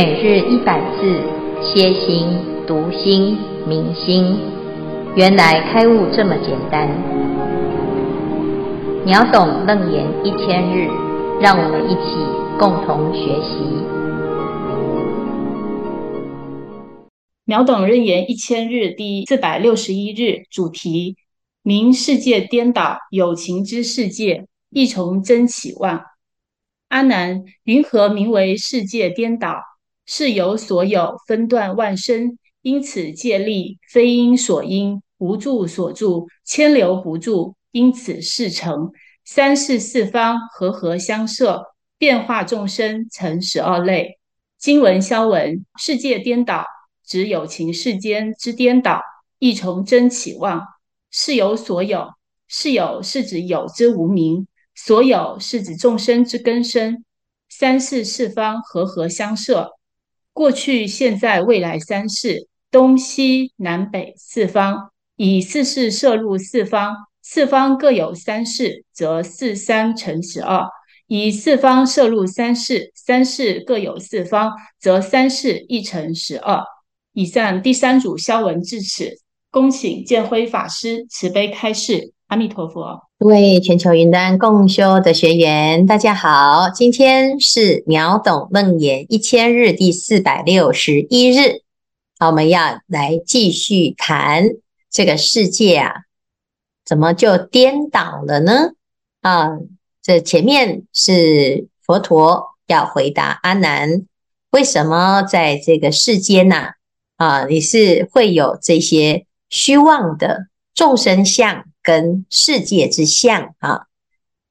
[0.00, 1.20] 每日一百字，
[1.60, 2.28] 歇心、
[2.68, 4.38] 读心、明心，
[5.16, 6.88] 原来开悟这么简单。
[9.04, 10.86] 秒懂楞严一千日，
[11.40, 12.14] 让我们一起
[12.60, 13.58] 共同学习。
[17.44, 21.16] 秒懂楞严一千日第四百六十一日主题：
[21.62, 26.02] 名世界颠倒，有情之世界，亦从真起妄。
[26.86, 29.56] 阿难，云何名为世界颠倒？
[30.10, 38.90] 是有所有，分断万生，因此借力，非因所因，无住所住，迁流不住，因此事成。
[39.26, 41.62] 三世四方和合相摄，
[41.98, 44.18] 变化众生成十二类。
[44.56, 46.64] 经文消文：世界颠倒，
[47.04, 49.02] 指有情世间之颠倒，
[49.38, 50.66] 亦从真起妄。
[51.10, 52.08] 是有所有，
[52.46, 57.04] 是有是指有之无名，所有是指众生之根生。
[57.50, 59.77] 三世四方和合相摄。
[60.38, 70.68] 过去、现在、未来三世，东西南北四方，以四世摄入四方，四方各有三世，则四三乘十二；
[71.08, 76.62] 以四方摄入三世，三世各有四方，则三世一乘十二。
[77.14, 79.18] 以上第三组消文至此，
[79.50, 82.12] 恭请见辉法师慈悲开示。
[82.28, 83.07] 阿弥陀佛。
[83.20, 91.62] 各位全球云端共修的学员，大家好，今天是秒懂楞严一千日第四百六十一日，
[92.20, 94.50] 好，我们要来继续谈
[94.88, 95.94] 这个世界啊，
[96.84, 98.74] 怎么就颠倒了呢？
[99.20, 99.58] 啊，
[100.00, 104.06] 这前面是佛陀要回答阿难，
[104.52, 106.74] 为什么在这个世间呐，
[107.16, 111.64] 啊，你是会有这些虚妄的众生相。
[111.88, 113.86] 跟世界之相啊，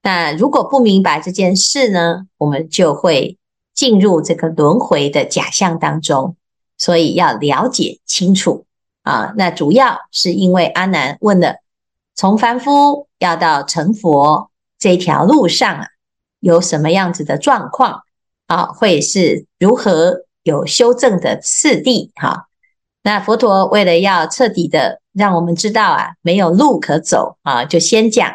[0.02, 3.38] 那如果不明白这件事呢，我们就会
[3.76, 6.36] 进入这个轮回的假象当中，
[6.80, 8.66] 所以要了解清楚
[9.04, 9.36] 啊。
[9.38, 11.58] 那主要是因为阿难问了，
[12.16, 14.50] 从凡夫要到成佛
[14.80, 15.90] 这条路上啊，
[16.40, 18.02] 有什么样子的状况
[18.48, 18.66] 啊？
[18.66, 22.12] 会是如何有修正的次第？
[22.16, 22.48] 哈，
[23.04, 25.02] 那佛陀为了要彻底的。
[25.18, 28.32] 让我们知道啊，没有路可走啊，就先讲，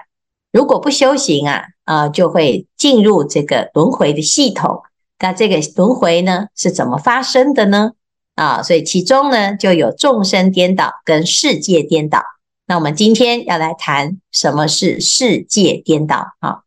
[0.51, 4.83] 如果不修行啊，啊，就会进入这个轮回的系统。
[5.21, 7.93] 那这个轮回呢，是怎么发生的呢？
[8.35, 12.21] 啊，所以其中呢，就有众生颠倒跟世界颠倒。
[12.67, 16.63] 那我们今天要来谈什么是世界颠倒啊？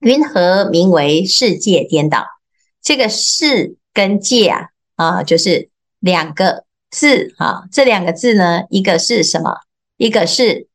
[0.00, 2.24] 云何名为世界颠倒？
[2.80, 5.68] 这个世跟界啊，啊，就是
[6.00, 6.64] 两个。
[6.90, 9.60] 四啊，这两个字呢，一个是什么？
[9.98, 10.68] 一个是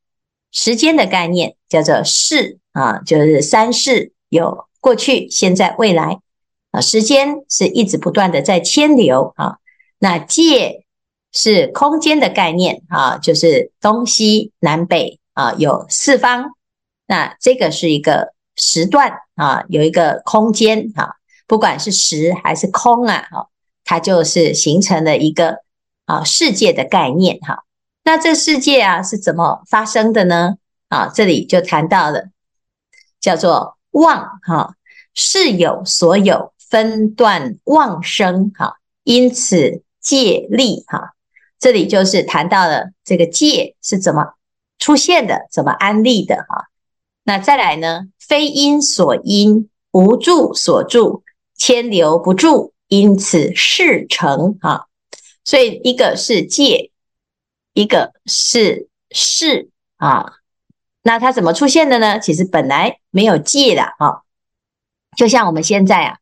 [0.51, 6.19] 时间的概念，叫做世啊，就是三世，有过去、现在、未来
[6.71, 6.79] 啊。
[6.79, 9.57] 时间是一直不断的在迁流啊。
[9.97, 10.85] 那界
[11.31, 16.51] 是空间的概念啊，就是东西南北啊，有四方。
[17.07, 21.15] 那这个是一个时段啊，有一个空间啊，
[21.47, 23.47] 不管是时还是空啊，哈，
[23.83, 25.63] 它就是形成了一个。
[26.13, 27.63] 啊，世界的概念哈，
[28.03, 30.57] 那这世界啊是怎么发生的呢？
[30.89, 32.29] 啊，这里就谈到了，
[33.19, 34.75] 叫做妄哈，
[35.15, 41.13] 是有所有，分段妄生哈，因此借力哈，
[41.59, 44.35] 这里就是谈到了这个借是怎么
[44.77, 46.67] 出现的，怎么安立的哈。
[47.23, 51.23] 那再来呢，非因所因，无住所住，
[51.57, 54.89] 牵留不住，因此事成哈。
[55.45, 56.91] 所以一个是界，
[57.73, 60.35] 一个是事啊。
[61.01, 62.17] 那它怎么出现的呢？
[62.17, 64.23] 其实本来没有界的啊。
[65.17, 66.17] 就像我们现在啊，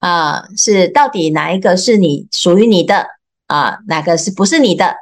[0.00, 3.06] 啊是到底哪一个是你属于你的
[3.46, 3.78] 啊？
[3.86, 4.96] 哪个是不是你的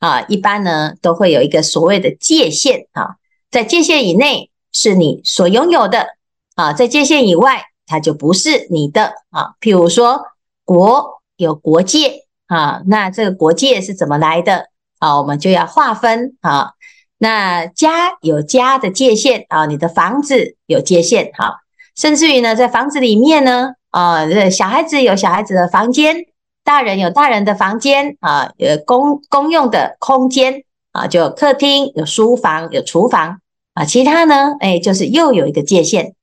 [0.00, 0.22] 啊？
[0.22, 3.14] 一般呢都会有一个所谓的界限啊，
[3.48, 6.08] 在界限以内是你所拥有的
[6.56, 9.54] 啊，在界限以外它就不是你的啊。
[9.60, 10.24] 譬如说
[10.64, 12.23] 国有国界。
[12.46, 14.68] 啊，那这个国界是怎么来的？
[14.98, 16.72] 啊，我们就要划分啊。
[17.16, 21.60] 那家有家的界限啊，你的房子有界限哈。
[21.96, 26.26] 甚至于呢，在房子里面呢，啊，这小孩子有小孩子的房间，
[26.62, 33.40] 大人有大人的房间啊，有公公用的空间啊，就客厅、有书房、有厨房
[33.72, 33.84] 啊。
[33.84, 36.14] 其他呢，哎，就是又有一个界限。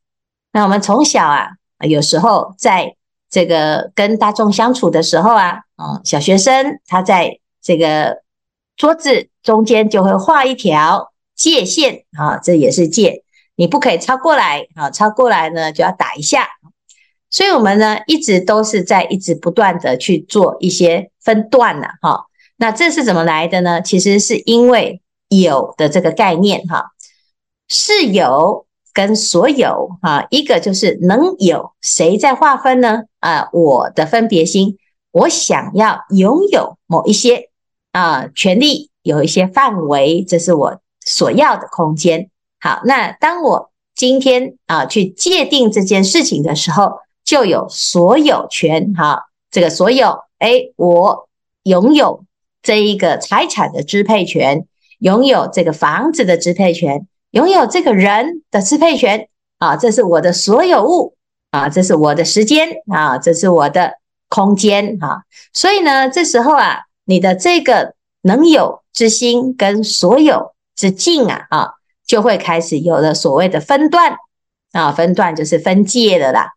[0.54, 2.96] 那我们从小啊，有时候在。
[3.34, 8.22] 这个跟大众相处的时候啊，啊，小学生他在这个
[8.78, 13.24] 桌子中间就会画一条界线啊，这也是界，
[13.56, 16.48] 你不可以超过来啊，超过来呢就要打一下。
[17.32, 22.26] 所以我们呢一直都是在一直不断的去做一些分段呐，哈。
[22.58, 23.82] 那这是怎么来的呢？
[23.82, 26.92] 其实是因为有的这个概念哈，
[27.68, 33.04] 是有跟所有哈，一个就是能有，谁在划分呢？
[33.20, 34.78] 啊，我的分别心，
[35.12, 37.50] 我想要拥有某一些
[37.92, 42.30] 啊权利，有一些范围，这是我所要的空间。
[42.60, 51.30] 好，那当我今天啊去界定这件事情的时候，就有所有权哈，这个所有，哎，我
[51.64, 52.24] 拥有。
[52.64, 54.68] 这一个财产的支配权，
[55.00, 61.16] 拥有这个房子的支配权，拥有这个人的支配权啊，这是我的所有物
[61.50, 63.94] 啊，这是我的时间啊，这是我的
[64.32, 65.22] 空间啊。
[65.54, 67.94] 所以呢，这时候啊，你的这个
[68.24, 71.70] 能有之心跟所有之境啊啊，
[72.08, 74.16] 就会开始有了所谓的分段
[74.72, 76.54] 啊，分段就是分界的啦。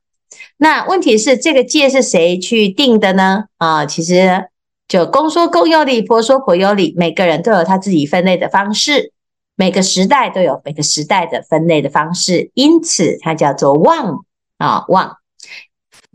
[0.57, 3.45] 那问题是，这个界是谁去定的呢？
[3.59, 4.47] 啊，其实。
[4.87, 9.13] 就公说公有理，婆说婆有理，每个人都有他自己分类的方式，
[9.57, 14.27] 每个时代都有每个时代的分类的方式，因此它叫做妄
[14.59, 15.17] 啊妄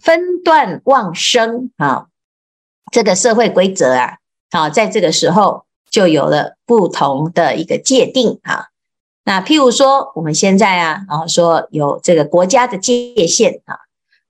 [0.02, 2.08] 分段旺生啊，
[2.92, 4.18] 这个社会规则啊，
[4.52, 8.68] 啊，在这个时候就有了不同的一个界定啊。
[9.26, 13.80] 那譬如说我们现在啊，啊说有这个国家的界限啊。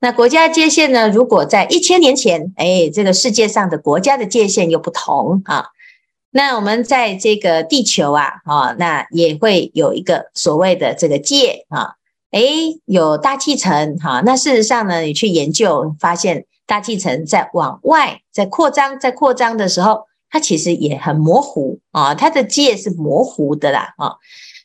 [0.01, 1.09] 那国家界限呢？
[1.09, 5.67] 如果在一千年前，哎，这个世界上的国家的界限又不同啊。
[6.31, 11.95] 那我们在这个地球啊，啊，那也会有一个所谓的这个界啊。
[12.31, 12.41] 哎，
[12.85, 14.21] 有大气层哈。
[14.25, 22.13] 那事实上呢，你去研究发现，大气层在往外在扩张，在扩张的时候，它其实也很模糊啊。
[22.13, 24.15] 它的界是模糊的啦啊。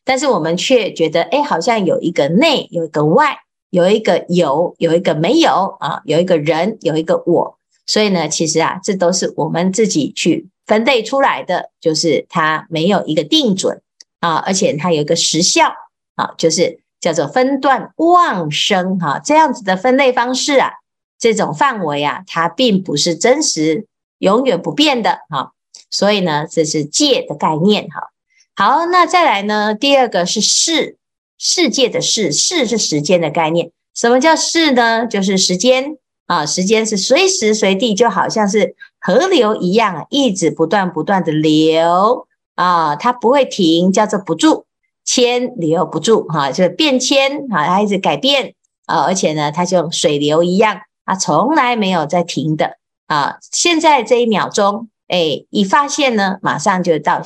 [0.04, 3.38] 但是我们却觉得，哎，好像有一个内，有一个外。
[3.70, 13.82] 有一个有，有一个没有啊，有一个人，有一个我，所以呢，其实啊，这都是我们自己去分类出来的，就是它没有一个定准
[14.20, 15.72] 啊，而且它有一个时效
[16.14, 20.70] 啊，就是叫做分段妄生哈，这样子的分类方式啊，
[21.18, 23.86] 这种范围啊，它并不是真实、
[24.20, 25.52] 永远不变的哈，
[25.90, 28.08] 所以呢，这是界的概念哈。
[28.56, 30.96] 好，那再来呢，第二个是世。
[31.36, 33.70] 世界的世，世是时间的概念。
[33.92, 35.04] 什么叫世呢？
[35.04, 44.64] 就是时间啊，时间是随时随地，就好像是河流一样，一直不断不断的流啊，它不会停，叫做不住，
[45.04, 48.54] 迁留不住哈，就是变迁啊，它一直改变
[48.86, 53.36] 啊，而且呢，它就水流一样，啊从来没有在停的啊。
[53.52, 57.22] 现在这一秒钟，哎，一发现呢，马上就到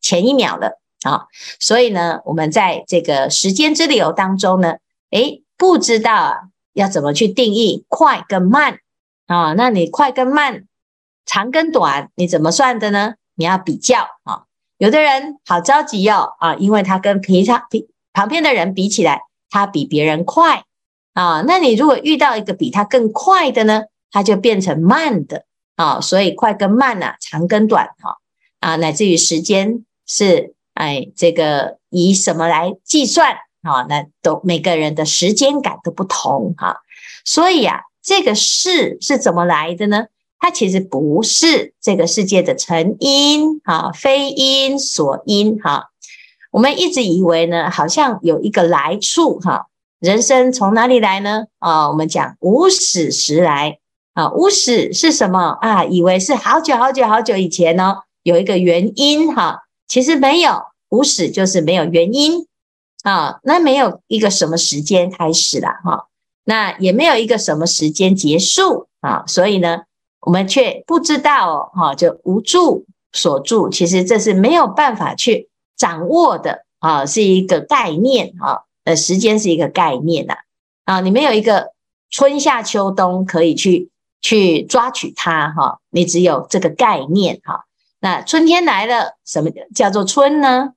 [0.00, 0.78] 前一秒了。
[1.02, 1.28] 啊，
[1.58, 4.74] 所以呢，我们在这个时间之流当中呢，
[5.12, 6.34] 诶，不知道啊，
[6.74, 8.80] 要怎么去定义快跟慢
[9.26, 9.54] 啊？
[9.54, 10.64] 那你快跟慢，
[11.24, 13.14] 长跟短，你怎么算的呢？
[13.34, 14.42] 你要比较啊。
[14.80, 20.64] 有的人好着急哦啊，因为他跟平常比旁边的人比起来，他比别人快
[21.12, 21.44] 啊。
[21.46, 25.44] 那你如果遇到一个比他更快的呢，他就变成慢的
[25.76, 26.00] 啊。
[26.00, 28.16] 所以快跟慢啊，长跟短哈
[28.60, 30.54] 啊，乃至于时间是。
[30.72, 33.82] 哎，这个以什么来计算啊？
[33.86, 36.80] 那都每个人的时间感都不同哈，
[37.26, 40.06] 所以啊，这个是是怎么来的呢？
[40.40, 45.90] 它其实不是这个世界的成因啊，非因所因哈。
[46.50, 49.66] 我们一直以为呢，好像有一个来处哈。
[50.00, 51.44] 人生从哪里来呢？
[51.58, 53.78] 啊，我们讲无始时来
[54.14, 55.84] 啊，无始是什么啊？
[55.84, 59.60] 以为是好久好久好久以前呢，有一个原因哈。
[59.86, 62.46] 其实没有，无始就是没有原因
[63.02, 66.06] 啊，那没有一个什么时间开始了哈，
[66.44, 69.82] 那也没有一个什么时间结束啊，所以呢，
[70.20, 80.34] 我们却不知道哈，就无住所住，其实这是没有办法去掌握的啊，是一个概念啊，呃，时间是一个概念呐
[80.84, 81.72] 啊，你没有一个
[82.10, 87.64] 春夏秋冬可以去去抓取它哈，你只有这个概念哈。
[88.00, 90.70] 那春天来了，什么叫做春呢？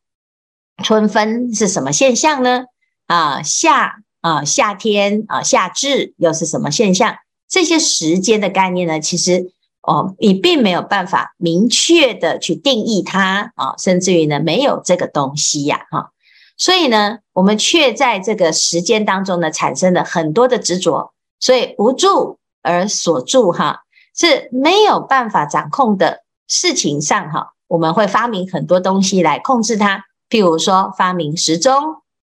[0.84, 2.66] 春分是什么现象呢？
[3.08, 7.16] 啊，夏啊，夏天啊，夏至又是什么现象？
[7.54, 9.52] 这些时间的概念呢，其实
[9.84, 16.10] 哦，你并没有办法明确的去定义它啊，甚至于呢，没有这个东西呀，哈。
[16.58, 23.84] 所以呢，我们却在这个时间当中呢，产生了很多的执着，所以无住而所住，哈，
[24.18, 26.24] 是没有办法掌控的。
[26.48, 31.74] 事情上哈，我们会发明很多东西来控制它，譬如说发明时钟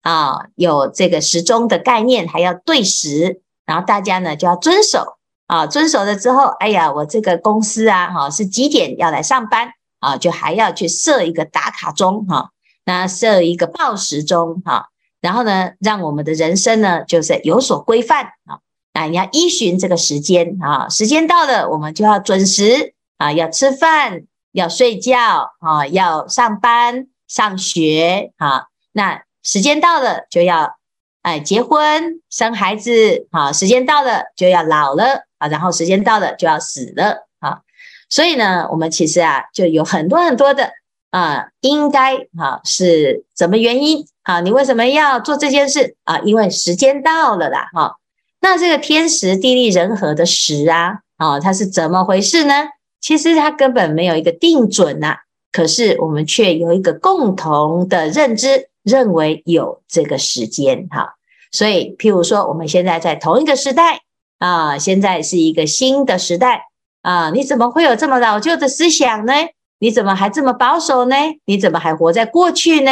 [0.01, 10.17] 啊，有这个时钟的概念，还要对时然后大家呢就要遵守啊，遵守了之后，哎呀，我这个公司啊，哈，是几点要来上班啊？
[10.17, 12.51] 就还要去设一个打卡钟哈，
[12.85, 14.89] 那设一个报时钟哈，
[15.21, 18.59] 然后呢，让我们的人生呢就是有所规范啊，
[18.93, 30.80] 那你要依循这个时间啊，时间到了，我们就要准时啊，要吃饭，要睡觉啊，要上班上学啊，那时间到了就要。
[31.23, 37.61] 哎，结婚生孩子，好，时间到了就要老了啊，然后时间到了就要死了啊，
[38.09, 40.71] 所以呢，我们其实啊，就有很多很多的
[41.11, 44.41] 啊，应该啊是什么原因啊？
[44.41, 46.21] 你为什么要做这件事啊？
[46.21, 47.97] 因为时间到了啦，哈。
[48.41, 52.55] 那这个天时地利人和的时啊，啊，它是怎么回事呢？
[53.03, 55.19] 其实它根本没有一个定准呐，
[55.53, 58.70] 可是我们却有一个共同的认知。
[58.83, 61.15] 认为有这个时间哈，
[61.53, 64.01] 所以譬如说，我们现在在同一个时代
[64.39, 66.69] 啊，现在是一个新的时代
[67.03, 69.33] 啊，你怎么会有这么老旧的思想呢？
[69.79, 71.17] 你怎么还这么保守呢？
[71.45, 72.91] 你怎么还活在过去呢？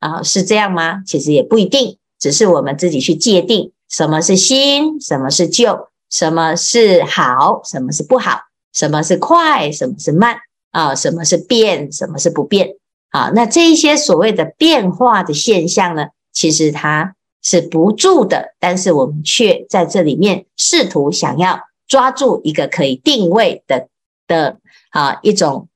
[0.00, 1.02] 啊，是这样吗？
[1.06, 8.40] 其实也不一定，只是我们自己去界定什么是新，什么是旧，什么是好，什么是不好，
[8.72, 10.38] 什么是快，什么是慢
[10.70, 12.74] 啊，什么是变，什么是不变。
[13.12, 23.88] 啊，那这一些所谓的变化的现象呢，其实它是不住的，但是我们却在这里面试图想要抓住一个可以定位的
[24.26, 24.56] 的
[24.90, 25.68] 啊一种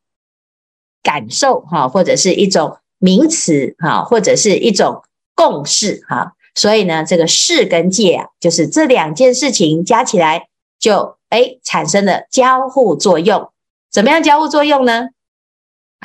[1.03, 5.03] 感受哈，或者是一种名词哈，或者是一种
[5.35, 6.33] 共识哈。
[6.55, 13.51] 所以呢，这个识跟界啊，就是这两件事情加起来就诶产生了交互作用。
[13.93, 15.09] 怎么样交互作用呢？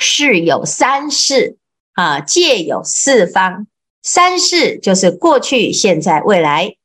[0.02, 1.56] 世有三世
[1.94, 3.66] 啊，界有四方。
[4.02, 6.76] 三世就是过去、现在、未来；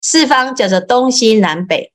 [0.00, 1.92] 四方叫做东西南北。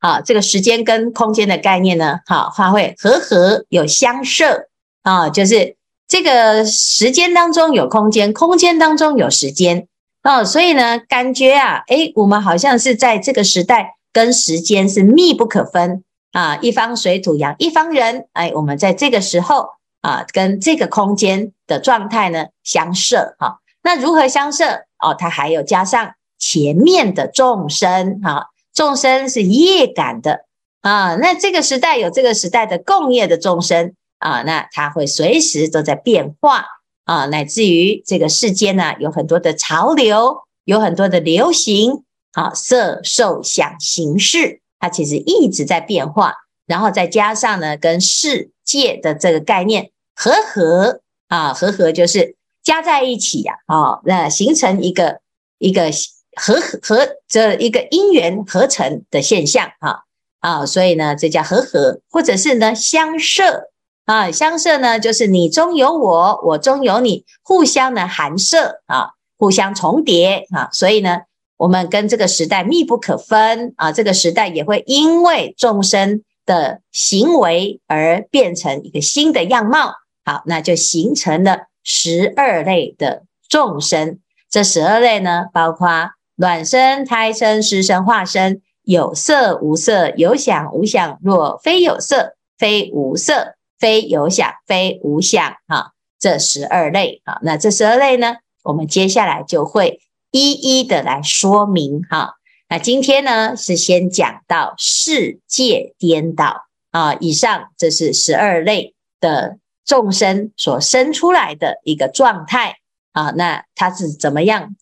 [0.00, 4.68] 啊，这个时间跟空间的概念呢，好，它会和合有相摄
[5.02, 9.86] 啊，就是这个时间当中有空间，空间当中有时间
[10.22, 19.77] 哦，所以呢，感觉啊，诶，我们好像是在这个时代跟时间是密不可分啊，一方水土养一方人，哎，我们在这个时候。
[20.00, 25.14] 啊，跟这个空间的状态呢相摄哈，那如何相摄哦？
[25.18, 30.44] 它还有加上前面的众生哈，众生是业感的
[30.82, 31.16] 啊。
[31.16, 36.66] 那这个时代有这个时代的共业的众生啊，那它会随时都在变化
[37.04, 46.34] 啊，乃至于这个世间呢有很多的潮流，有很多的流行啊，色受想行识，它其实一直在变化，
[46.66, 55.20] 然后再加上呢跟世界的这个概念和合啊，和合就是加在一起呀，啊，那形成一个
[55.58, 55.90] 一个
[56.36, 60.00] 和合这一个因缘合成的现象啊
[60.40, 63.70] 啊，所以呢，这叫和合，或者是呢相摄
[64.04, 71.22] 啊，相摄呢就是你中有我，我中有你，互相的含摄啊，互相重叠啊，所以呢，
[71.56, 76.22] 我们跟这个时代密不可分啊，这个时代也会因为众生。
[76.48, 79.92] 的行为而变成一个新的样貌，
[80.24, 84.18] 好，那就形成了十二类的众生。
[84.48, 91.18] 这十二类呢，包括卵生、胎生、湿生、化生，有色无色，有想无想。
[91.22, 95.54] 若非有色，非无色，非有想，非无想。
[95.66, 100.00] 哈，这十二类，好，那这十二类呢，我们接下来就会
[100.30, 102.37] 一一的来说明，哈。
[102.70, 112.76] 那今天呢，是先讲到世界颠倒啊，以上这是十二类的众生所生出来的一个状态
[113.12, 113.30] 啊。
[113.30, 114.76] 那它是怎么样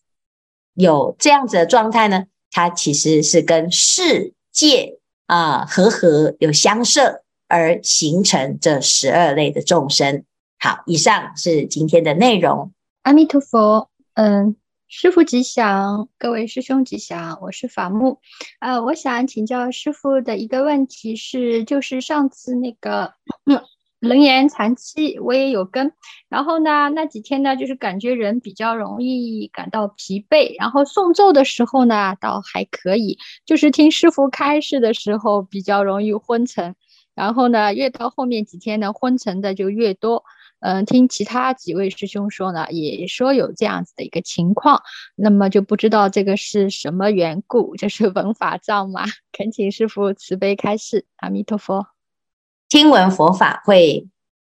[0.74, 2.24] 有这样子的状态呢？
[2.50, 10.24] 它其实是跟世界啊和合有相摄而形成这十二类的众生。
[10.58, 12.72] 好，以上是今天的内容。
[13.02, 14.56] 阿弥陀佛，嗯。
[14.88, 18.20] 师傅吉祥，各位师兄吉祥，我是法木。
[18.60, 23.12] 呃，我想请教师傅的一个问题是，就是上次那个
[23.46, 23.60] 嗯
[23.98, 25.90] 楞严禅期我也有跟，
[26.28, 36.76] 然后呢那几天呢就是感觉人比较容易感到疲惫，然后诵咒的时候呢倒还可以，就是听师傅开示的时候比较容易昏沉，
[37.16, 40.22] 然后呢越到后面几天呢昏沉的就越多。
[40.60, 44.82] 嗯，听其他几位师兄说呢，也说有这样子的一个情况，
[45.14, 49.04] 那么就不知道这个是什么缘故，就是闻法障嘛？
[49.32, 51.04] 恳请师父慈悲开示。
[51.16, 51.86] 阿弥陀佛。
[52.68, 54.08] 听闻佛法会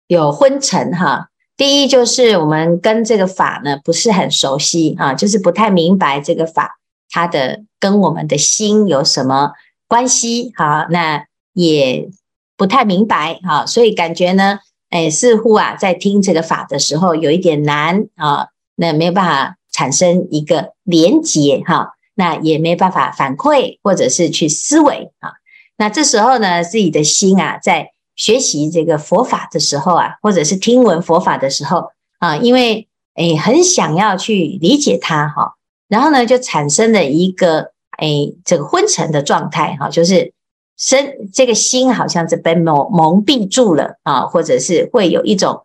[0.08, 6.80] 有昏沉哈，第一就是我们跟这个法呢不是很熟悉啊，就是不太明白这个法。
[7.10, 9.52] 它的跟我们的心有什么
[9.88, 10.52] 关系？
[10.56, 12.10] 哈，那也
[12.58, 14.60] 不太明白哈，所以感觉呢，
[14.92, 25.32] 哎，似乎啊，在听这个法的时候有一点难啊，那没有办法产生一个连结哈，那也没办法反馈或者是去思维啊。
[25.78, 31.86] 那这时候呢，自己的心啊，在学习这个佛法的时候啊，或者是听闻佛法的时候
[32.20, 35.56] 啊，因为哎，很想要去理解它哈。
[35.88, 40.34] 然后呢，就产生了一个诶，这个昏沉的状态哈，就是
[40.82, 45.62] 身这个心好像是被蒙蒙蔽住了啊，或者是会有一种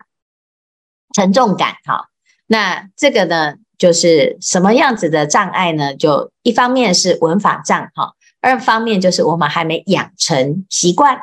[1.15, 2.11] 沉重感哈。
[2.47, 5.97] 那这个呢，就是什么样子的障碍呢？
[5.97, 11.19] 就一方面是文法障哈，二方面就是我们还没养成习惯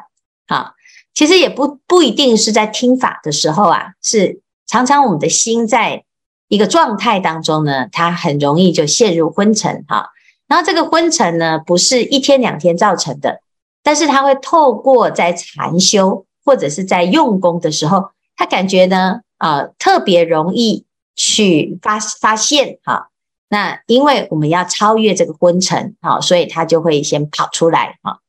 [0.48, 0.74] 啊。
[1.14, 6.04] 其实也不不一定是在听法的时候啊，是常常我们的心在。
[6.50, 10.12] 一个状态当中呢，它很容易就陷入昏沉哈。
[10.48, 13.42] 然后这个昏沉呢，不是一天两天造成的，
[13.84, 20.86] 但是他会透过在禅修或者是在用功的时候，他感觉呢，啊，特别容易
[21.16, 23.10] 去发发现哈。
[23.50, 28.20] 那因为我们要超越这个昏沉，哈，所以他就会先跑出来哈。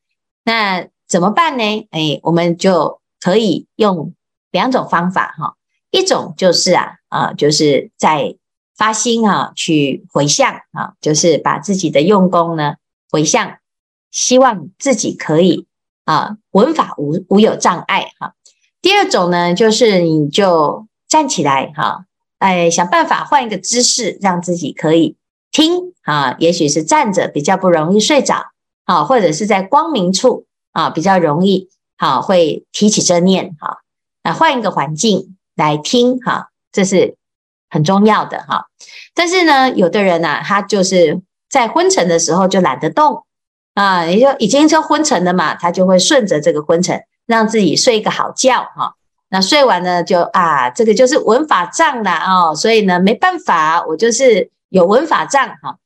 [0.45, 1.89] 那怎么办呢？
[1.91, 4.13] 哎，我们就可以用
[4.51, 5.55] 两种方法哈。
[5.91, 6.97] 一种就是啊。
[7.15, 8.35] 啊，就是在
[8.77, 12.75] 发心啊，去回向啊，就是把自己的用功呢
[13.09, 13.59] 回向，
[14.15, 15.67] 希望自己可以
[16.05, 18.35] 啊文法无无有障碍哈。
[18.81, 22.05] 第二种呢，就是你就站起来哈，
[22.39, 25.17] 哎，想办法换一个姿势，让自己可以
[25.51, 28.53] 听啊，也许是站着比较不容易睡着
[28.85, 31.69] 啊，或者是在光明处啊比较容易
[31.99, 33.79] 好会提起正念哈，
[34.23, 36.51] 啊，换一个环境来听哈。
[36.71, 37.17] 这是
[37.71, 38.67] 很重要的哈，
[39.15, 43.25] 但是呢，有的人呐，他就是在昏沉的时候就懒得动
[43.75, 48.95] 啊，也就已经就昏沉了嘛，他就会顺着这个昏沉，让自己睡一个好觉哈。
[49.29, 55.77] 那睡完呢就啊，这个就是文法障了哦，所以呢，没办法，我就是有文法障哈。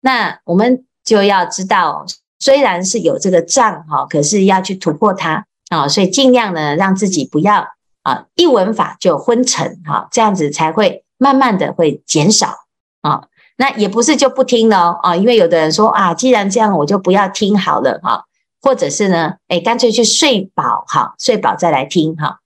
[0.00, 2.04] 那我们就要知道，
[2.38, 7.68] 虽然是有这个障哈，可是要去突破它啊，所以尽量呢，让自己不要。
[8.02, 12.54] 啊，一闻法就昏沉，哈，这样子才会慢慢的会减少
[13.00, 13.24] 啊。
[13.56, 18.24] 那也不是就不听了啊，因为有的人说啊，既然这样，我就不要听好了哈，
[18.60, 22.40] 或者是呢，哎，干脆去睡饱，哈，睡饱再来听哈。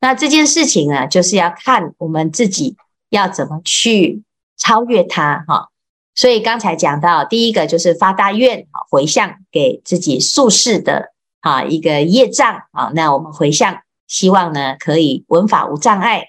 [0.00, 2.76] 那这件事情呢，就是要看我们自己
[3.10, 4.22] 要怎么去
[4.58, 5.68] 超越它哈。
[6.14, 13.78] 所以刚才讲到第一个就是发大愿，回向给自己宿世的啊一个业障啊，那我们回向。
[14.08, 16.28] 希望呢，可以闻法无障碍。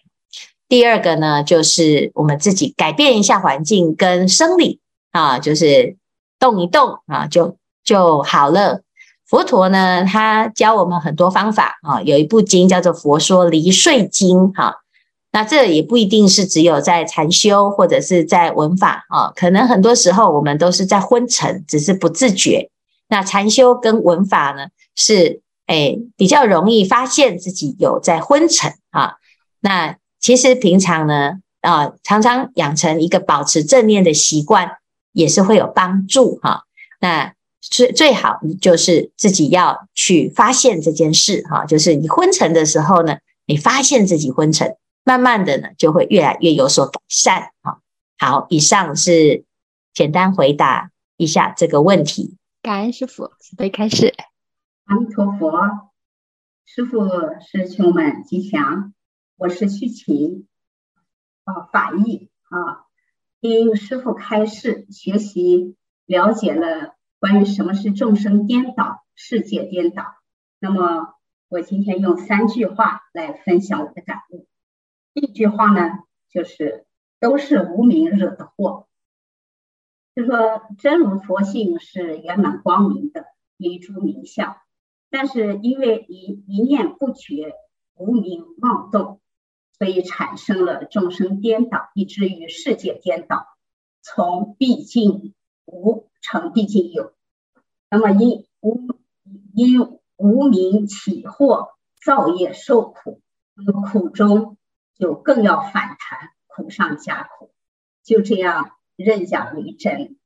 [0.67, 4.79] 第二个呢，就是我们自己改变一下环境跟生理
[5.11, 5.95] 啊，就是
[6.39, 8.81] 动一动啊，就就好了。
[9.25, 14.75] 佛陀呢，他教我们很多方法啊，有一部经叫做《佛说离睡经》哈。
[15.31, 22.69] 那这也不一定是只有在禅修或者是在闻法啊，可能很多时候我们都是在昏沉，只是不自觉。
[23.09, 25.41] 那禅修跟闻法呢，是。
[25.67, 29.15] 哎，比较容易发现自己有在昏沉啊。
[29.59, 34.77] 那其实平常呢，啊，常常养成一个保持正念的习惯，
[35.11, 36.63] 也是会有帮助哈。
[36.99, 47.79] 那最最好就是自己要去发现这件事哈，就是你昏沉的时候呢，你发现自己昏沉，慢慢的呢，就会越来越有所改善哈。
[48.17, 49.43] 好，以上是
[49.93, 52.37] 简单回答一下这个问题。
[52.61, 54.13] 感恩师傅，准备开始。
[54.85, 55.51] 阿弥陀佛，
[56.65, 57.07] 师傅
[57.41, 58.93] 师兄们吉祥，
[59.39, 60.47] 我是虚晴
[61.43, 62.87] 啊，法义啊，
[63.39, 65.75] 听师傅开示学习，
[66.07, 70.03] 了解了关于什么是众生颠倒、世界颠倒。
[70.57, 71.13] 那么
[71.49, 74.47] 我今天用三句话来分享我的感悟。
[75.13, 75.99] 一句话呢，
[76.31, 76.87] 就是
[77.19, 78.87] 都是无明惹的祸。
[80.15, 84.57] 就说真如佛性是圆满光明的，离诸名相。
[85.11, 87.53] 但是因为一一念不觉，
[87.93, 89.21] 无明妄动，
[89.77, 93.47] 所以产生了众生颠倒，以至于世界颠倒，
[94.01, 95.33] 从毕竟
[95.65, 97.13] 无成毕竟有。
[97.89, 98.79] 那么因无
[99.53, 101.69] 因无明起惑，
[102.03, 103.21] 造业受苦，
[103.53, 104.57] 那么苦中
[104.95, 107.51] 就更要反弹，苦上加苦。
[108.03, 110.17] 就这样任假为真，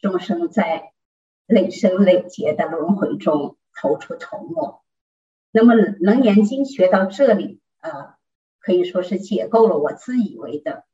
[0.00, 0.92] 众生在
[1.46, 3.56] 累生累劫的轮回中。
[3.80, 4.80] 投出头没，
[5.52, 8.16] 那么《楞严经》学到这里，呃，
[8.68, 10.84] 可以说是解构了我自以为的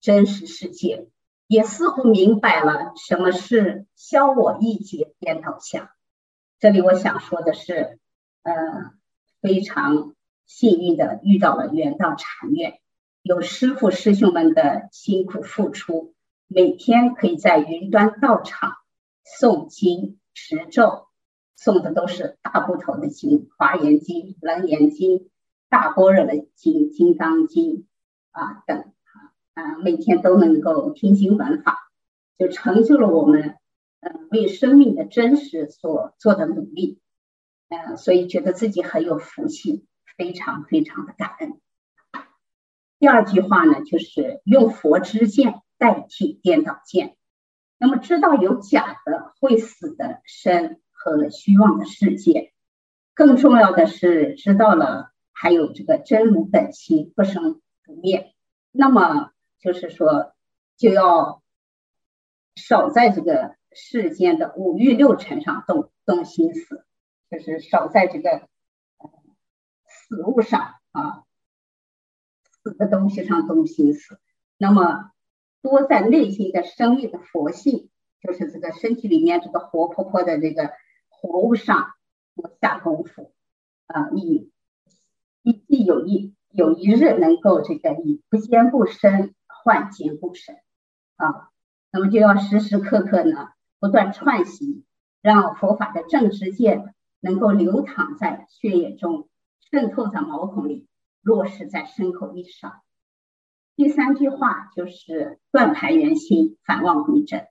[0.00, 1.06] 真实世界，
[1.46, 5.88] 也似乎明白了什么是消我意结颠倒相。
[6.58, 8.00] 这里我想说的是，
[8.42, 8.54] 呃，
[9.40, 12.80] 非常幸运的遇到了圆道禅院，
[13.22, 16.12] 有师父师兄们的辛苦付出，
[16.48, 18.72] 每天可以在云端道场
[19.38, 21.06] 诵经持咒，
[21.56, 25.18] 诵的都是大部头的经，《华严经》《楞严经》
[25.68, 27.72] 《大般若的经》《金刚经》
[28.30, 28.90] 啊等。
[29.54, 31.78] 啊，每天都能够听经闻法，
[32.36, 33.56] 就成就了我们，
[34.00, 36.98] 嗯，为生命的真实所做的努力，
[37.68, 41.60] 嗯，所以觉得自己很有福气，非常非常的感恩。
[42.98, 47.16] 第二句话呢，就是用佛之见代替颠倒见，
[47.78, 52.52] 那么知道有假的、会死的身和虚妄的世界，
[53.14, 58.34] 更重要的是知道了还有这个真如本性不生不灭，
[58.72, 59.30] 那么。
[59.60, 60.34] 就是说，
[60.76, 61.42] 就要
[62.54, 66.84] 少在这个世间的五欲六尘上动动心思，
[67.30, 68.46] 就是少在这个
[69.88, 71.24] 死物上啊，
[72.62, 74.20] 死的东西上动心思。
[74.58, 75.12] 那么
[75.62, 77.88] 多在内心的生命的佛性，
[78.20, 80.72] 就是这个身体里面这个活泼泼的这个
[81.08, 81.94] 活物上
[82.60, 83.32] 下功夫
[83.86, 84.52] 啊，以
[85.44, 89.32] 以既有一有一日能够这个以不坚不生。
[89.66, 90.56] 换境不生
[91.16, 91.48] 啊，
[91.90, 93.48] 那么就要时时刻刻呢
[93.80, 94.84] 不断串习，
[95.22, 99.26] 让佛法的正知见能够流淌在血液中，
[99.70, 100.86] 渗透在毛孔里，
[101.22, 102.82] 落实在身口意上。
[103.74, 107.46] 第三句话就是断排缘心，反妄归真。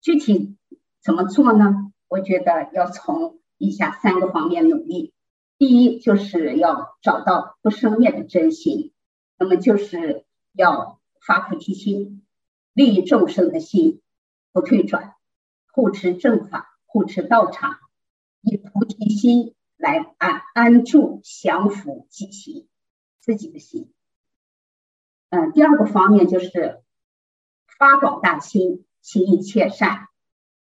[0.00, 0.56] 具体
[1.02, 1.92] 怎么做呢？
[2.08, 5.12] 我觉得要从以下三个方面努力。
[5.58, 8.92] 第一，就是要找到不生灭的真心，
[9.38, 11.00] 那么就是要。
[11.26, 12.22] 发菩提心，
[12.74, 14.02] 利益众生的心
[14.52, 15.14] 不退转，
[15.72, 17.78] 护持正法，护持道场，
[18.42, 22.68] 以菩提心来安安住降伏己心，
[23.20, 23.90] 自己的心。
[25.30, 26.82] 嗯，第二个方面就是
[27.78, 30.08] 发广大心，行一切善，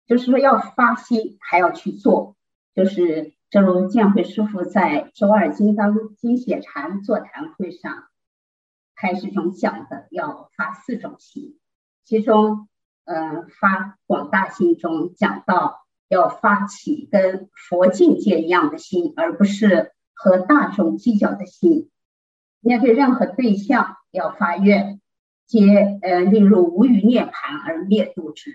[0.08, 2.38] 就是说要发心，还要去做。
[2.74, 8.04] 就是正如建辉师父在周二金刚经写禅座谈会上。
[8.98, 11.58] 开始中讲的要发四种心，
[12.04, 12.68] 其中，
[13.06, 21.90] 呃，发广大心中讲到要发起跟佛境界一样的心，而不是和大众计较的心。
[22.60, 25.00] 面对任何对象要发愿，
[25.48, 27.32] 皆呃令入无余涅槃
[27.66, 28.52] 而灭度之。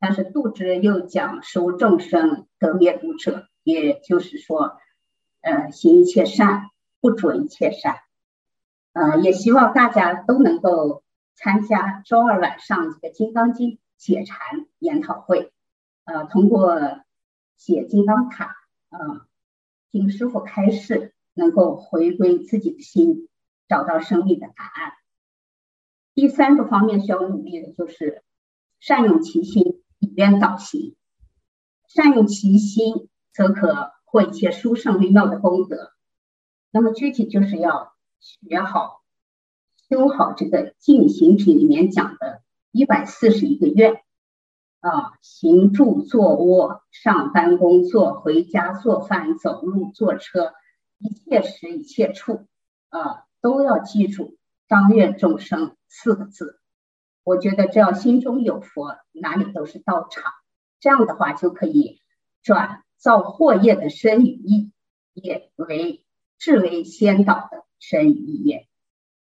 [0.00, 4.78] 但是度之又讲收众生得灭度者，也就是说，
[5.40, 7.96] 呃，行一切善，不着一切善。
[8.92, 11.02] 呃，也希望大家都能够
[11.34, 15.52] 参加周二晚上这个《金刚经》解禅研讨会。
[16.04, 16.78] 呃，通过
[17.56, 18.54] 写金刚卡，
[18.90, 19.26] 呃，
[19.90, 23.28] 听师傅开示，能够回归自己的心，
[23.66, 24.92] 找到生命的答案。
[26.14, 28.22] 第三个方面需要努力的就是
[28.78, 30.94] 善用其心，以颠倒行。
[31.88, 35.92] 善用其心，则可获一切殊胜微妙的功德。
[36.70, 37.92] 那么具体就是要。
[38.26, 39.02] 学好，
[39.86, 44.02] 修好这个净行品里面讲的一百四十一个愿
[44.80, 50.54] 啊，行住坐卧、上班工作、回家做饭、走路坐车，
[50.96, 52.46] 一切时一切处
[52.88, 56.58] 啊，都要记住“当愿众生”四个字。
[57.24, 60.32] 我觉得只要心中有佛，哪里都是道场。
[60.80, 62.00] 这样的话就可以
[62.42, 64.72] 转造惑业的身与意，
[65.12, 66.02] 也为
[66.38, 67.66] 至为先导的。
[67.80, 68.66] 身与意业，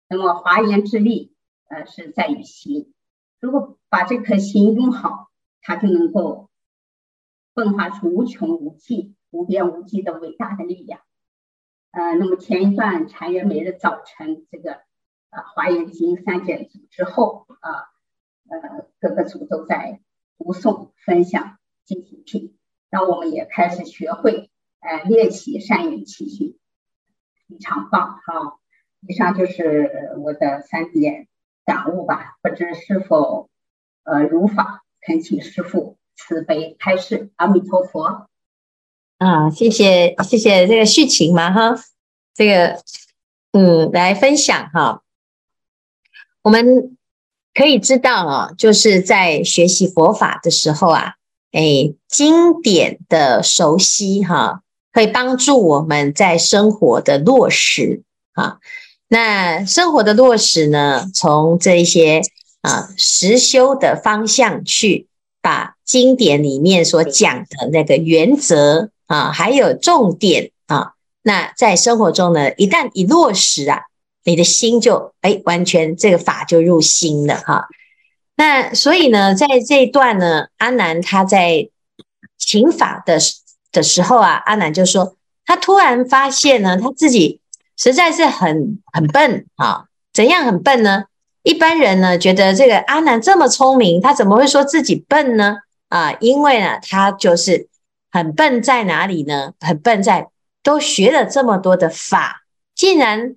[0.08, 2.94] 那么华严之力，呃，是在于心。
[3.40, 5.30] 如果把这颗心用好，
[5.62, 6.48] 它就能够
[7.56, 11.00] 迸发出无穷无尽、无边无际的伟大的力量。
[11.90, 14.74] 呃，那么前一段禅院每日早晨这个
[15.30, 17.90] 呃华严经三卷组之后啊，
[18.48, 20.00] 呃，各个组都在
[20.38, 22.56] 读诵分享进行品，
[22.92, 24.50] 让我们也开始学会
[24.80, 26.58] 呃练习善用情绪。
[27.48, 28.58] 非常棒，哈，
[29.06, 31.26] 以上就是我的三点
[31.64, 33.50] 感悟吧，不知是否
[34.04, 38.28] 呃如法，恳请师父慈悲开示，阿弥陀佛。
[39.18, 41.82] 啊，谢谢谢谢这个续情嘛哈，
[42.34, 42.82] 这个
[43.52, 45.02] 嗯来分享哈，
[46.42, 46.96] 我们
[47.54, 51.16] 可以知道啊，就是在学习佛法的时候啊，
[51.52, 54.62] 哎，经典的熟悉哈。
[54.94, 58.02] 可以帮助我们在生活的落实
[58.34, 58.58] 啊，
[59.08, 62.20] 那生活的落实呢，从这一些
[62.60, 65.06] 啊实修的方向去
[65.40, 73.84] 把经典里面所讲的那个原则啊，还有重点啊，那在生活中呢，一旦一落实啊，
[74.24, 77.66] 你的心就哎完全这个法就入心了哈。
[78.36, 81.68] 那所以呢，在这一段呢，阿南他在
[82.38, 83.18] 请法的
[83.70, 87.40] 的时候啊，阿南就说，他突然发现呢，他自己
[87.76, 89.84] 实在是很很笨啊。
[90.12, 91.04] 怎样很笨呢？
[91.42, 95.56] 一般人呢觉得这个阿南这么聪明，他怎么会说自己笨呢？
[95.88, 97.68] 啊，因为呢，他就是
[98.10, 99.52] 很笨在哪里呢？
[99.60, 100.28] 很笨在
[100.62, 102.42] 都学了这么多的法，
[102.74, 103.36] 竟然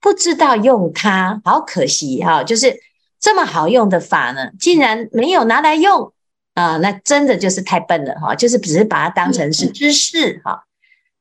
[0.00, 2.42] 不知道用它，好可惜哈！
[2.44, 2.80] 就是
[3.20, 6.12] 这么好用的法呢，竟然没有拿来用
[6.54, 8.34] 啊，那真的就是太笨了哈！
[8.34, 10.64] 就是只是把它当成是知识哈。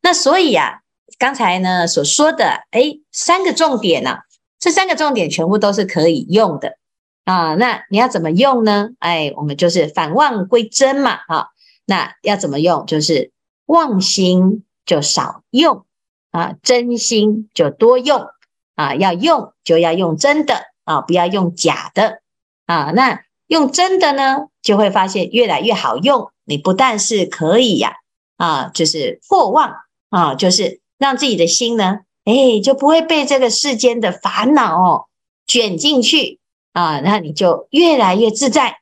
[0.02, 0.82] 那所以呀，
[1.18, 4.20] 刚才呢所说的诶，三个重点呢。
[4.62, 6.78] 这三个重点全部都是可以用的
[7.24, 8.90] 啊，那你要怎么用呢？
[9.00, 11.48] 哎，我们就是返妄归真嘛，啊，
[11.86, 12.86] 那要怎么用？
[12.86, 13.32] 就是
[13.68, 15.86] 妄心就少用
[16.32, 18.28] 啊，真心就多用
[18.76, 22.22] 啊，要用就要用真的啊，不要用假的
[22.66, 22.92] 啊。
[22.96, 26.32] 那用真的呢，就会发现越来越好用。
[26.46, 27.94] 你不但是可以呀，
[28.38, 29.76] 啊，就是破妄
[30.10, 32.00] 啊，就是让自己的心呢。
[32.26, 35.06] 哎，就不会被这个世间的烦恼哦
[35.46, 36.40] 卷进去
[36.74, 38.80] 啊，那你就越来越自在。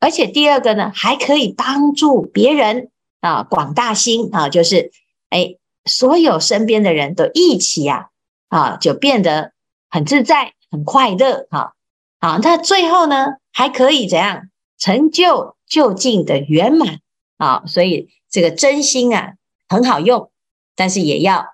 [0.00, 4.92] 而且第二个呢，还可以帮助别人啊，广大心啊，就是
[5.28, 8.08] 哎，所有身边的人都一起呀
[8.48, 9.52] 啊，就变得
[9.90, 11.74] 很自在、很快乐哈。
[12.18, 17.00] 啊，那最后呢，还可以怎样成就究竟的圆满
[17.38, 17.62] 啊？
[17.66, 19.34] 所以这个真心啊，
[19.68, 20.30] 很好用，
[20.74, 21.46] 但是也要。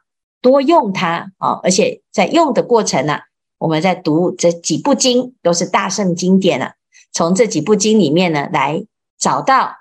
[0.42, 1.58] 多用它啊！
[1.64, 3.18] 而且在用的过程呢、
[3.58, 6.74] 我们在读这几部经，都是大圣经典了、啊。
[7.10, 8.84] 从这几部经里面呢，来
[9.18, 9.74] 找到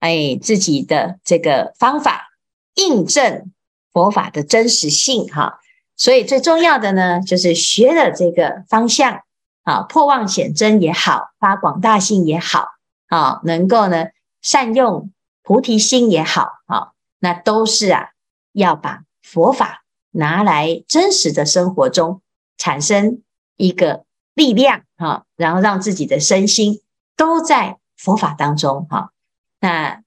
[0.00, 2.30] 哎自己的这个方法，
[2.74, 3.52] 印证
[3.92, 5.60] 佛法的真实性哈。
[5.98, 9.20] 所以最重要的呢，就是学了这个方向
[9.64, 12.68] 啊，破妄显真也好，发广大心也好
[13.08, 14.06] 啊，能够呢
[14.40, 18.12] 善用菩提心也好啊，那都是啊
[18.52, 19.82] 要把佛法。
[20.10, 22.22] 拿来真实的生活中
[22.56, 23.22] 产生
[23.56, 26.80] 一个力量哈，然后让自己的身心
[27.14, 29.10] 都在佛法当中哈。
[29.60, 30.02] 那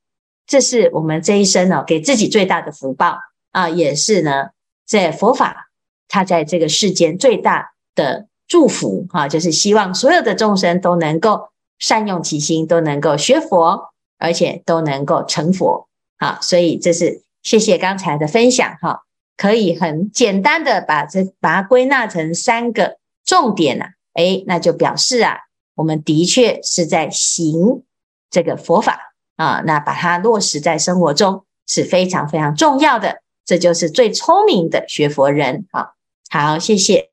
[0.47, 3.19] 这是我们这一生呢，给自己最大的福报
[3.51, 4.49] 啊，也是呢，
[4.87, 5.69] 在佛法
[6.11, 11.47] 他在这个世间最大的祝福哈，就是希望所有的众生都能够
[11.79, 15.87] 善用其心，都能够学佛，而且都能够成佛。
[16.19, 19.03] 好，所以这是谢谢刚才的分享哈。
[19.37, 25.37] 可以很简单的把这把它归纳成三个重点呐、啊，诶，那就表示啊，
[25.75, 27.83] 我们的确是在行
[28.29, 35.65] 这个佛法啊，那把它落实在生活中是非常非常重要的，这就是最聪明的学佛人。
[35.71, 35.93] 好，
[36.31, 37.11] 好，谢谢。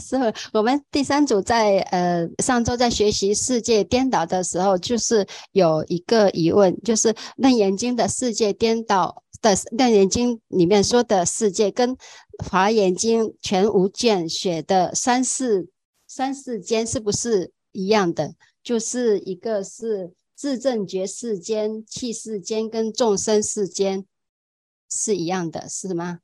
[0.00, 0.16] 是
[0.52, 9.22] 我们第三组在呃上周在学习世界颠倒的时候，就是有一个疑问，就是楞严经的世界颠倒。
[9.40, 11.94] 的《楞严经》里面说的世界，跟
[12.50, 15.68] 《华严经》全无卷写的三世
[16.08, 18.34] 三世间是不是一样的？
[18.64, 24.04] 就是一个是自证觉世间、器世间跟众生世间
[24.90, 26.18] 是一样的，是吗？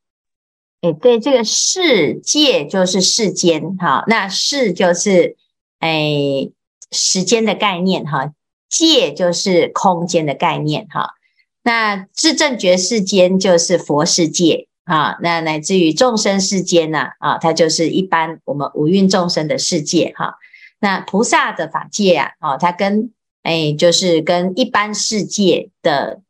[0.85, 5.35] 哎，对，这个世界就是世间，哈，那世就是
[5.79, 6.51] 哎
[6.91, 8.35] 时间的概念，哈，
[8.69, 11.15] 界就是空间的概念，哈。
[11.63, 20.35] 那自证觉世间就是佛世界啊，那乃至于众生世间呢啊，它就是一般我们五蕴众生的世界哈、
[20.81, 23.11] 那菩萨的法界啊，哦，它跟
[23.43, 26.21] 哎就是跟一般世界的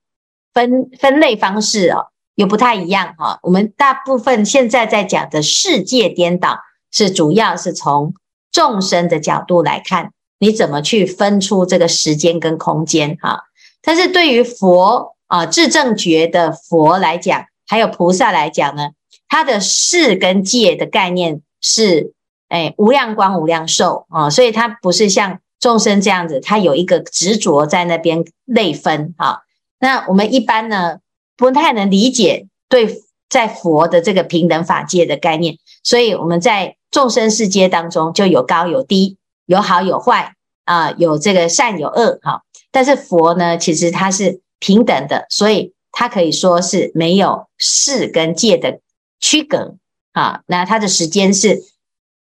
[0.52, 6.58] 分分类方式哦又不太一样哈、我们大部分现在在讲的世界颠倒，
[6.90, 8.14] 是主要是从
[8.52, 13.44] 众生的角度来看，你怎么去分出这个时间跟空间哈、
[13.82, 15.12] 但是对于佛。
[15.26, 18.90] 啊，自证觉的佛来讲，还有菩萨来讲呢，
[19.26, 22.12] 他的世跟界的概念是，
[22.50, 29.40] 哎，无量光、无量寿啊，所以它不是像众生这样子，它有一个执着在那边类分啊。
[29.80, 30.98] 那我们一般呢，
[31.36, 39.16] 不太能理解对在佛的这个平等法界的概念，所以我们在众生世界当中就有高有低，
[39.46, 42.42] 有好有坏啊，有这个善有恶哈。
[42.70, 44.40] 但是佛呢，其实它是。
[44.60, 48.80] 平等的，所以它可以说是没有世跟界的
[49.20, 49.76] 区隔
[50.12, 50.40] 啊。
[50.46, 51.62] 那它的时间是，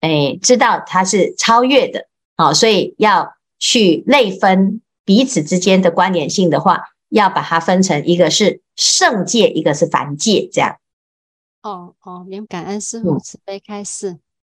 [0.01, 10.79] 哎，知道它是超越的啊，所以要去类分彼此之间的关联性的话，要把它分成一个是圣界，一个是凡界，这样。
[11.63, 14.19] 哦哦，明感恩师父慈悲开示。